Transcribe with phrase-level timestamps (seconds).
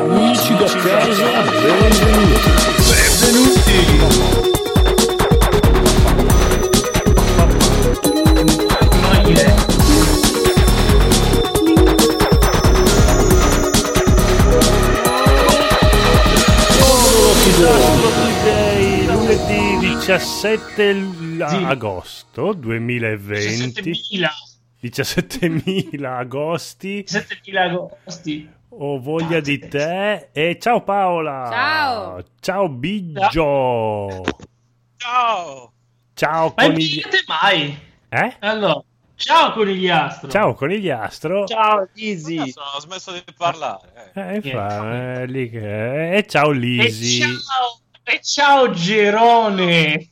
[0.00, 2.50] Amici da casa, benvenuti.
[2.88, 4.08] Benvenuti.
[19.06, 24.28] Lunedì 17 l- agosto 2020 17.000
[24.82, 32.24] 17.000 agosti 17.000 agosti ho voglia di te e ciao Paola Ciao.
[32.40, 34.24] ciao Biggio
[34.96, 35.72] Ciao!
[36.14, 36.94] ciao ma conigli...
[37.02, 38.36] niente mai eh?
[38.40, 38.82] allora
[39.16, 42.38] ciao conigliastro ciao conigliastro Ciao Easy.
[42.38, 44.12] Adesso ho smesso di parlare.
[44.14, 44.20] eh.
[44.20, 47.80] Eh, infa- eh, lì che- e ciao e Lisi ciao
[48.12, 50.08] e ciao Gerone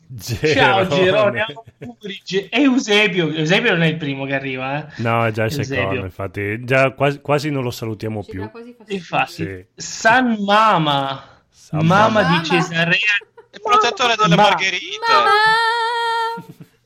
[0.54, 1.44] ciao Gerone
[1.80, 4.92] auguri, Ge- e Eusebio Eusebio non è il primo che arriva eh?
[5.02, 5.76] no è già il Eusebio.
[5.82, 8.50] secondo infatti già quasi, quasi non lo salutiamo Ci più
[8.88, 9.64] infatti Sì.
[9.74, 12.38] San Mama San Mama Mama.
[12.38, 12.96] di Cesarea
[13.52, 15.06] Il protettore delle Ma- margherite.
[15.08, 15.32] Mamma!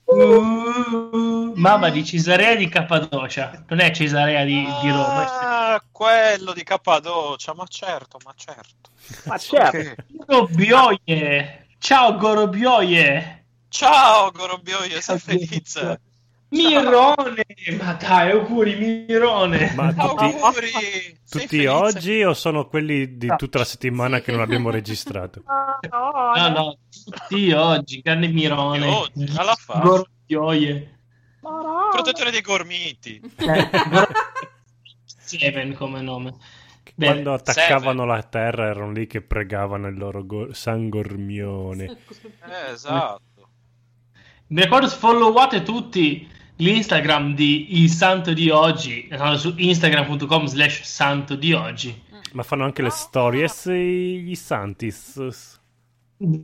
[0.04, 3.64] Uh, Mamma di Cesarea di Cappadocia.
[3.68, 8.90] Non è Cesarea di, di Roma Ah, quello di Cappadocia, ma certo, ma certo.
[9.24, 10.02] Ma certo.
[10.26, 11.66] Gorobioie.
[11.78, 13.44] Ciao Gorobioie.
[13.68, 16.00] Ciao Gorobioio, sei felice.
[16.50, 17.46] Mirone.
[17.78, 19.72] Ma dai auguri Mirone.
[19.74, 20.70] Ma tutti, Auguri!
[21.28, 21.68] Tutti felice?
[21.68, 25.42] oggi o sono quelli di tutta la settimana che non abbiamo registrato?
[25.90, 28.86] No no tutti oggi grande Mirone.
[28.86, 29.80] Oggi, alla faccia.
[29.80, 31.00] Gorobioie
[31.42, 33.20] Protettore dei gormiti.
[33.36, 33.68] Eh,
[35.04, 36.34] Seven come nome
[36.94, 37.12] Bene.
[37.12, 43.20] quando attaccavano la terra erano lì che pregavano il loro go- San Gormione Eh, esatto.
[44.48, 51.52] Mi ricordo followate tutti l'Instagram di Il Santo di Oggi su instagram.com slash santo di
[51.54, 55.58] oggi ma fanno anche le stories i- gli Santis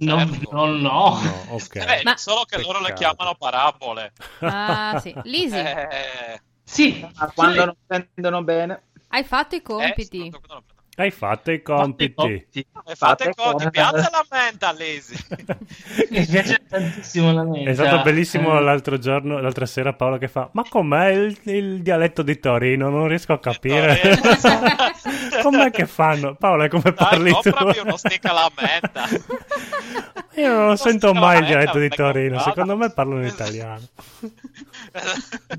[0.00, 0.48] no, Certo.
[0.52, 0.77] no, no.
[0.78, 4.12] no ok Eh beh, Ma- solo che loro le chiamano parabole.
[4.40, 5.14] Ah, sì.
[5.24, 7.66] Lisi, Eh, Sì, Ma quando sì.
[7.66, 8.83] non prendono bene.
[9.08, 10.28] hai fatto i eh, compiti.
[10.30, 10.62] non-
[10.98, 12.20] hai fatto i compiti
[12.84, 13.70] Eh, fate Fate conti, conto.
[13.70, 15.14] piazza la menta, Lesi.
[16.11, 17.70] Mi piace tantissimo la mente.
[17.70, 21.83] È stato bellissimo Eh, l'altro giorno, l'altra sera Paola che fa Ma com'è il, il
[21.83, 22.90] dialetto di Torino?
[22.90, 24.00] Non riesco a capire
[25.42, 26.34] Com'è che fanno?
[26.34, 27.50] Paola, come parli Dai, tu?
[27.50, 29.04] comprami uno stick alla menta.
[30.40, 32.38] Io non lo sento mai il dialetto di Torino.
[32.40, 33.42] Secondo me parlano in Esatto.
[33.42, 33.82] italiano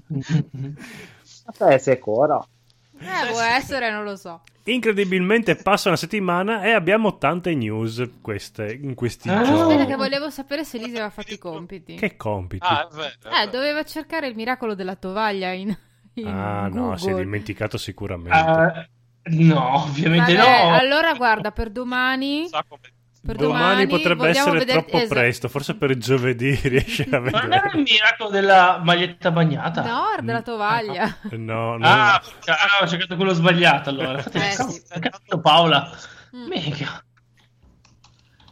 [1.58, 2.48] Vabbè, sicuro.
[3.00, 4.42] Eh, può essere, non lo so.
[4.64, 9.42] Incredibilmente passa una settimana e abbiamo tante news queste, in questi Ah.
[9.44, 11.96] giorni Aspetta che volevo sapere se Lisi aveva fatto i compiti.
[11.96, 12.66] Che compiti?
[12.68, 15.76] Ah, è Eh, doveva cercare il miracolo della tovaglia in,
[16.16, 17.24] in Ah no, si è Google.
[17.24, 18.90] dimenticato sicuramente eh,
[19.30, 20.76] no, ovviamente Vabbè, no.
[20.76, 22.50] allora guarda, per domani...
[22.50, 22.82] Come-
[23.22, 25.14] Per Domani, domani, potrebbe essere vedere- troppo esatto.
[25.14, 29.84] presto Forse per giovedì riesci a Ma non era il vedere miracolo della maglietta bagnata?
[29.84, 31.18] No, era della tovaglia.
[31.32, 32.22] No, no Ah, ah,
[32.82, 34.14] ho cercato quello sbagliato allora.
[34.20, 35.40] Infatti, Eh, cazzo, sì.
[35.42, 35.92] Paola.
[36.34, 36.48] Mm.
[36.48, 37.04] Mica.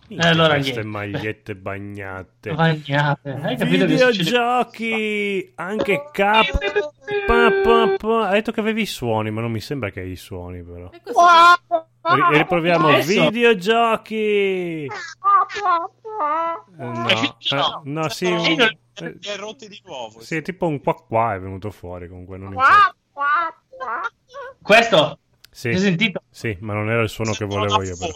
[0.10, 0.90] Minchia, allora queste niente.
[0.90, 3.30] magliette bagnate Bagnate.
[3.42, 3.86] Hai capito?
[3.86, 6.46] Videogiochi anche cap
[7.26, 8.28] pa, pa, pa.
[8.28, 10.90] ha detto che avevi i suoni ma non mi sembra che hai i suoni però
[10.92, 11.02] E
[12.16, 13.08] Ri- riproviamo Adesso?
[13.30, 14.88] videogiochi
[16.78, 20.20] no, eh, no sì, un- eh, hai rotti di nuovo.
[20.22, 22.96] sì, tipo un qua qua è venuto fuori comunque non importa.
[24.62, 25.20] Questo?
[25.58, 26.22] Sì, Hai sentito?
[26.30, 28.12] sì ma non era il suono che volevo io però.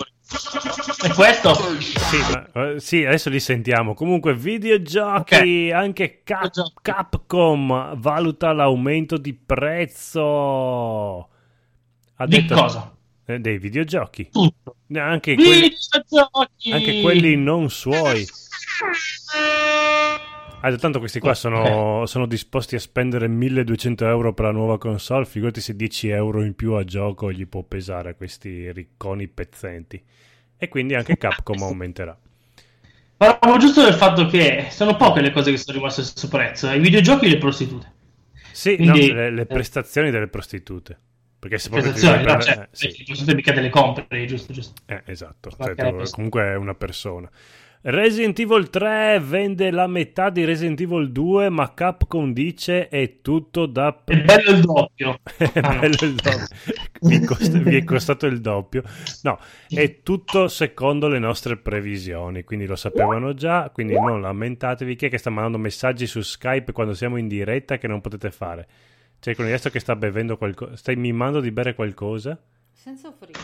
[1.07, 1.53] È questo?
[1.79, 3.96] Sì, ma, eh, sì, adesso li sentiamo.
[3.96, 6.74] Comunque, videogiochi, anche Cap-.
[6.81, 11.29] Capcom valuta l'aumento di prezzo.
[12.16, 12.96] Ha Di detto- cosa?
[13.25, 14.29] eh, dei videogiochi.
[14.31, 14.75] Tutto.
[14.94, 16.72] Anche quelli, Videogiochi!
[16.72, 18.25] anche quelli non suoi.
[20.61, 25.25] Ah, tanto questi qua sono, sono disposti a spendere 1200 euro per la nuova console.
[25.25, 30.02] Figurati se 10 euro in più a gioco gli può pesare a questi ricconi pezzenti.
[30.58, 32.17] E quindi anche Capcom aumenterà.
[33.17, 36.69] Parlavo giusto del fatto che sono poche le cose che sono rimaste sul prezzo.
[36.69, 36.75] eh.
[36.78, 37.91] I videogiochi e le prostitute.
[38.52, 40.97] Sì, Quindi- no, le, le prestazioni delle prostitute.
[41.40, 44.28] Perché se proprio ti no, prendere- cioè, eh, sì, le prostitute mica te le compri,
[44.28, 44.81] giusto, giusto.
[44.85, 45.49] eh, esatto.
[45.59, 47.28] Cioè, tu- comunque è una persona.
[47.83, 53.66] Resident Evil 3 vende la metà di Resident Evil 2, ma Capcom dice è tutto
[53.66, 54.03] da...
[54.05, 55.19] È bello il doppio.
[55.35, 55.79] È Ah, no.
[55.79, 56.45] bello il doppio.
[57.01, 58.83] Vi, costa- vi è costato il doppio.
[59.23, 64.95] No, è tutto secondo le nostre previsioni, quindi lo sapevano già, quindi non lamentatevi.
[64.95, 68.29] Chi è che sta mandando messaggi su Skype quando siamo in diretta che non potete
[68.29, 68.67] fare?
[69.19, 70.75] C'è il conigliastro che sta bevendo qualcosa.
[70.75, 72.39] Stai mimando di bere qualcosa?
[72.72, 73.39] Senza offrire.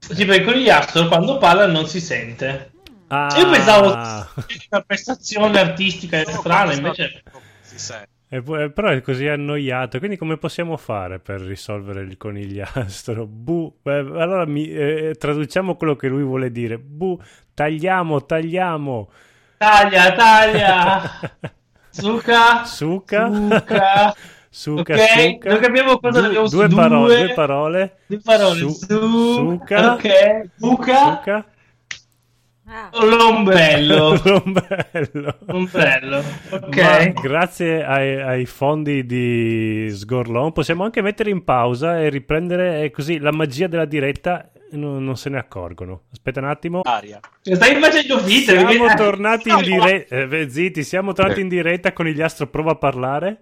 [0.00, 2.72] Sì, perché con gli astro quando parla non si sente.
[3.08, 7.22] Ah, Io pensavo una prestazione artistica strana, invece...
[7.60, 8.08] Si sente.
[8.28, 9.98] E poi- però è così annoiato.
[9.98, 13.26] Quindi, come possiamo fare per risolvere il conigliastro?
[13.26, 13.78] Bu.
[13.84, 16.78] eh, allora mi- eh, traduciamo quello che lui vuole dire.
[16.78, 17.20] Bu.
[17.52, 19.10] Tagliamo, tagliamo.
[19.56, 21.02] Taglia, taglia!
[21.90, 22.64] Suca!
[22.64, 23.30] Suca.
[23.30, 24.14] Suca!
[24.50, 24.94] Suca,
[25.50, 27.24] non capiamo cosa Du- abbiamo due, su parole, due.
[27.26, 27.96] due parole.
[28.06, 28.58] Due parole.
[28.58, 29.92] Su- Su, suca.
[29.94, 30.96] Ok, Suca.
[31.18, 31.44] Suca.
[32.66, 34.18] Ah, L'ombrello.
[34.24, 35.36] L'ombrello.
[35.48, 36.22] Ombrello.
[36.50, 37.12] Ma Ok.
[37.20, 43.18] grazie ai, ai fondi di Sgorlon possiamo anche mettere in pausa e riprendere e così
[43.18, 46.04] la magia della diretta non, non se ne accorgono.
[46.10, 46.80] Aspetta un attimo.
[46.84, 47.20] Aria.
[47.42, 48.94] Stai facendo finta Siamo perché...
[48.96, 50.48] tornati in diretta.
[50.48, 53.38] zitti, siamo tornati in diretta con gli astro prova a parlare.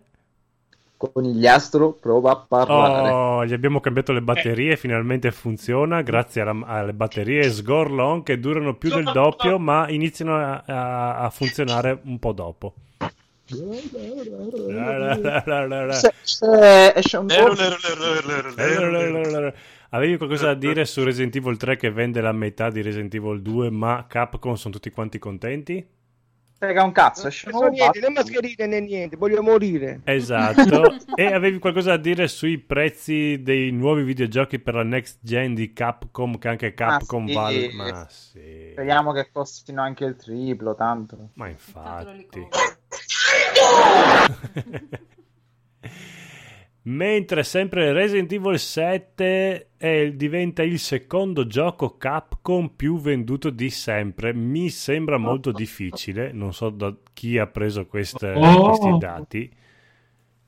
[1.10, 3.10] Conigliastro prova a parlare.
[3.10, 8.74] Oh, gli abbiamo cambiato le batterie, finalmente funziona grazie alla- alle batterie Sgorlon che durano
[8.76, 12.74] più del doppio, ma iniziano a, a- a funzionare un po' dopo.
[19.90, 23.42] Avevi qualcosa da dire su Resident Evil 3 che vende la metà di Resident Evil
[23.42, 25.86] 2, ma Capcom sono tutti quanti contenti?
[26.62, 30.00] Frega un cazzo, Non un niente, né mascherine né niente, voglio morire.
[30.04, 30.94] Esatto.
[31.16, 35.72] e avevi qualcosa da dire sui prezzi dei nuovi videogiochi per la next gen di
[35.72, 37.34] Capcom, che anche Capcom sì.
[37.34, 37.72] vale...
[37.72, 38.68] Ma sì.
[38.70, 41.30] Speriamo che costino anche il triplo, tanto.
[41.34, 42.48] Ma tanto infatti...
[42.48, 42.60] compro.
[46.84, 54.34] Mentre sempre Resident Evil 7 è- diventa il secondo gioco Capcom più venduto di sempre.
[54.34, 58.64] Mi sembra molto difficile, non so da chi ha preso queste- Oh.
[58.70, 59.50] questi dati.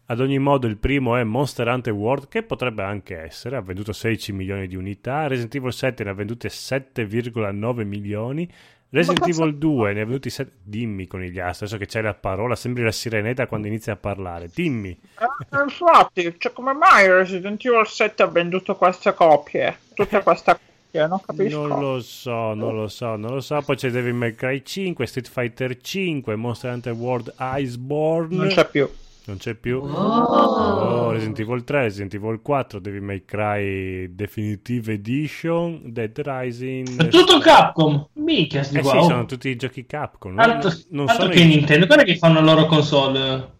[0.06, 3.92] Ad ogni modo, il primo è Monster Hunter World, che potrebbe anche essere, ha venduto
[3.92, 5.26] 16 milioni di unità.
[5.28, 8.46] Resident Evil 7 ne ha vendute 7,9 milioni.
[8.94, 10.52] Resident Evil 2 ne ha venduti 7.
[10.62, 13.96] Dimmi con gli astri, adesso che c'è la parola, sembri la sirenetta quando inizia a
[13.96, 14.48] parlare.
[14.54, 14.90] Dimmi.
[15.18, 19.78] Eh, infatti, cioè, come mai Resident Evil 7 ha venduto queste copie?
[19.94, 21.66] Tutte queste copie, non capisco.
[21.66, 23.60] Non lo so, non lo so, non lo so.
[23.62, 28.36] Poi c'è Devil May Cry 5, Street Fighter 5, Monster Hunter World Iceborne.
[28.36, 28.88] Non c'è più.
[29.26, 29.78] Non c'è più.
[29.78, 37.08] Oh, Resident Evil 3, Resident Evil 4, Devil May Cry Definitive Edition, Dead Rising.
[37.08, 38.06] Tutto Capcom.
[38.24, 38.90] Mica Eh qua.
[38.90, 39.02] sì, oh.
[39.04, 40.34] sono tutti i giochi Capcom.
[40.36, 43.52] Tanto, non tanto che i- Nintendo, guarda che fanno la loro console.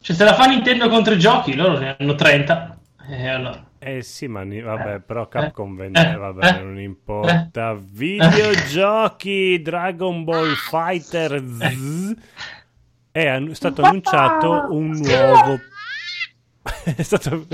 [0.00, 2.78] Cioè, se la fa Nintendo contro i giochi, loro ne hanno 30.
[3.08, 3.64] E allora.
[3.82, 7.74] Eh sì, ma vabbè, però Capcom eh, vende, eh, vabbè, eh, non importa.
[7.80, 12.14] Videogiochi Dragon Ball Fighter Z
[13.12, 15.58] è stato annunciato un nuovo
[16.96, 17.46] è stato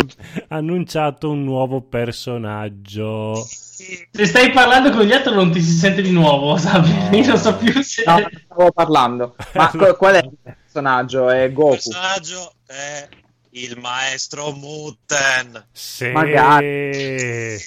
[0.49, 3.35] annunciato un nuovo personaggio.
[3.47, 6.91] Se stai parlando con gli altri non ti si sente di nuovo, sapi?
[7.17, 8.03] Io non so più se...
[8.07, 9.37] No, non stavo parlando.
[9.55, 11.29] Ma qu- qual è il personaggio?
[11.31, 11.71] È Il Goku.
[11.75, 13.09] personaggio è
[13.51, 15.67] il maestro Muten.
[15.73, 16.09] Sì.
[16.11, 17.59] Magari.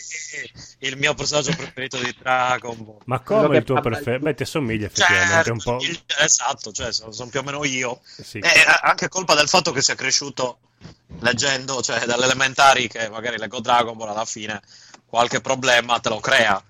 [0.80, 2.98] Il mio personaggio preferito di Dragon Ball.
[3.06, 4.24] Ma come il tuo preferito?
[4.24, 5.78] Beh, ti assomiglia effettivamente Certo, un po'.
[5.84, 8.02] il- esatto, cioè sono, sono più o meno io.
[8.04, 8.40] Sì.
[8.40, 8.50] È
[8.82, 10.60] anche colpa del fatto che sia cresciuto
[11.20, 14.62] leggendo, cioè dalle elementari che magari leggo Dragon Ball alla fine
[15.06, 16.62] qualche problema te lo crea.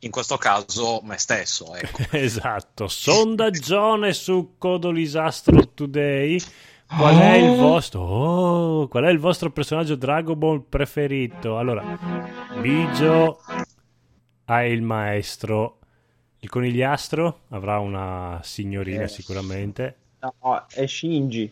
[0.00, 2.02] In questo caso me stesso, ecco.
[2.16, 6.38] Esatto, sondaggione su Codolisastro Today.
[6.86, 11.58] Qual è il vostro oh, qual è il vostro personaggio Dragon Ball preferito?
[11.58, 11.98] Allora,
[12.60, 13.40] Bigio
[14.44, 15.78] ha il maestro.
[16.40, 19.08] Il conigliastro avrà una signorina Eh.
[19.08, 19.96] sicuramente.
[20.20, 21.50] No, è Shinji.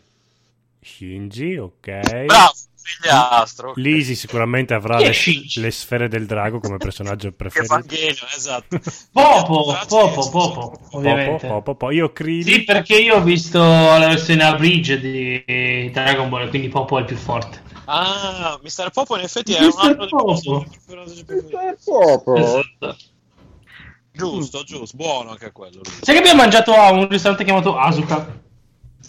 [0.85, 2.25] Shinji, ok.
[2.27, 3.73] Bravo, figliastro.
[3.77, 5.13] Lisi sicuramente avrà le,
[5.55, 7.73] le sfere del drago come personaggio Che preferito.
[7.75, 8.81] Evangelio, esatto.
[9.13, 11.47] Popo, Popo, Popo, Popo, ovviamente.
[11.47, 11.91] popo, popo.
[11.93, 12.43] Io Krillin.
[12.43, 17.01] Sì, perché io ho visto la versione a bridge di Dragon Ball, quindi Popo è
[17.01, 17.63] il più forte.
[17.85, 18.91] Ah, Mr.
[18.91, 20.65] Popo in effetti è un altro Popo.
[20.65, 22.37] È proprio.
[22.37, 22.97] Esatto.
[24.15, 25.81] Giusto, giusto, buono anche quello.
[26.01, 28.41] Sai che abbiamo mangiato a un ristorante chiamato Asuka?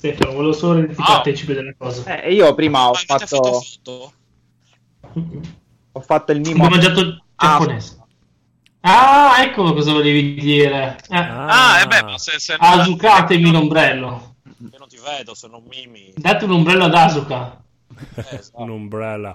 [0.03, 1.05] Stefano, volevo solo renderti Ah.
[1.13, 2.03] partecipe delle cose.
[2.24, 4.13] Eh, io prima ho Ma fatto, foto?
[5.93, 6.65] ho fatto il mimo.
[6.65, 8.01] Abbiamo mangiato giapponese.
[8.81, 10.98] Ah, ecco cosa volevi dire.
[11.10, 14.36] Eh, Ah, e beh, ma se, se non, Asucatemi l'ombrello.
[14.43, 16.12] io non ti vedo, se non mimi.
[16.17, 17.63] Date un ombrello ad Asuka.
[18.15, 18.60] Eh, esatto.
[18.62, 19.33] Un umbrella.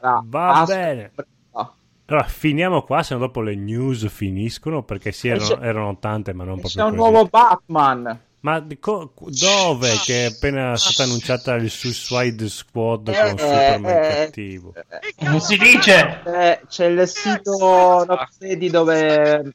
[0.00, 1.12] Ah, Va ah, bene.
[1.52, 1.72] ah,
[2.06, 6.32] Allora, finiamo qua, se no dopo le news finiscono, perché sì, erano, C'è- erano tante,
[6.32, 6.96] ma non C'è proprio un così.
[7.12, 8.20] nuovo Batman.
[8.40, 14.08] Ma co- dove che è appena stata annunciata il Suicide Squad Eh, con Superman eh,
[14.24, 14.72] cattivo?
[15.18, 16.20] Non si dice!
[16.24, 19.52] C'è, c'è il sito Rocksteady dove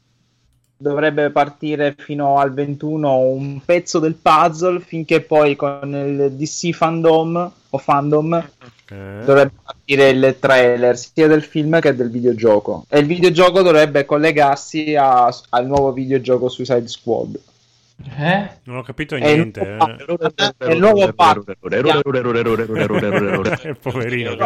[0.76, 7.52] dovrebbe partire fino al 21 un pezzo del puzzle finché poi con il DC fandom
[7.70, 8.50] o fandom
[8.90, 9.22] Eh?
[9.26, 14.94] dovrebbe partire il trailer sia del film che del videogioco e il videogioco dovrebbe collegarsi
[14.96, 17.40] a- al nuovo videogioco Suicide Squad
[18.18, 18.50] Eh?
[18.64, 19.62] Non ho capito il niente.
[19.62, 19.78] eh.
[20.58, 21.56] è il nuovo Batman
[23.64, 24.38] Eh, Poverino, il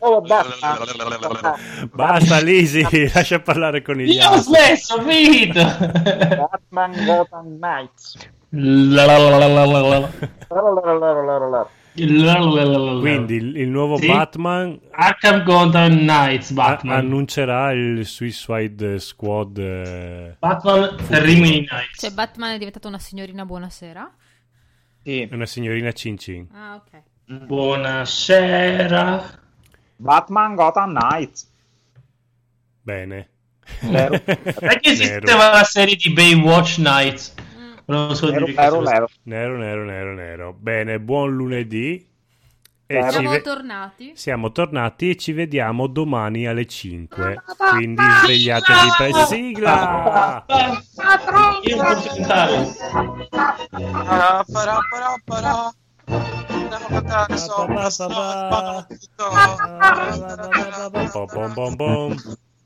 [0.00, 1.58] nuovo Batman
[1.90, 5.60] Basta, Lisi, lascia parlare con gli Io ho smesso, finito!
[5.62, 8.32] Batman Gotham Knights
[11.94, 14.06] Quindi il, il nuovo Sì.
[14.08, 16.96] Batman Arkham Gotham Knights a- Batman.
[16.96, 19.58] annuncerà il Suicide Squad.
[19.58, 22.00] eh, Batman Rimini Knights.
[22.00, 24.10] Cioè, Batman è diventata una signorina buonasera?
[25.02, 25.28] sì.
[25.30, 26.48] una signorina Cin Cin.
[26.52, 27.46] Ah, ok.
[27.46, 29.40] Buonasera.
[29.96, 31.50] Batman Gotham Knights
[32.82, 33.28] Bene.
[33.82, 34.20] Vero.
[34.26, 37.32] Sai che esisteva la serie di Baywatch Nights?
[37.86, 39.08] Non so Nero, nero, nero.
[39.24, 40.52] Nero, nero, nero, nero.
[40.58, 42.06] Bene, buon lunedì.
[42.86, 44.12] E Siamo ve- tornati.
[44.14, 47.42] siamo tornati e ci vediamo domani alle 5.
[47.70, 50.44] Quindi svegliatevi per sigla.
[51.62, 52.54] Io non posso cantare.
[56.50, 57.34] Andiamo a cantare
[61.08, 62.36] pa,